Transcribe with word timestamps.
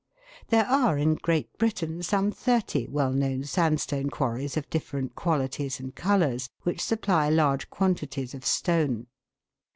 There 0.47 0.65
are 0.65 0.97
in 0.97 1.13
Great 1.13 1.55
Britain 1.59 2.01
some 2.01 2.31
thirty 2.31 2.87
well 2.87 3.13
known 3.13 3.43
sand 3.43 3.79
stone 3.81 4.09
quarries 4.09 4.57
of 4.57 4.67
different 4.71 5.13
qualities 5.13 5.79
and 5.79 5.93
colours, 5.93 6.49
which 6.63 6.81
supply 6.81 7.29
large 7.29 7.69
quantities 7.69 8.33
of 8.33 8.43
stone. 8.43 9.05